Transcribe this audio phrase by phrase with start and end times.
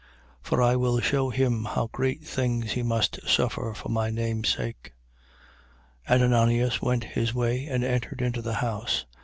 [0.41, 0.47] 9:16.
[0.49, 4.93] For I will shew him how great things he must suffer for my name's sake.
[6.09, 6.13] 9:17.
[6.15, 9.05] And Ananias went his way and entered into the house.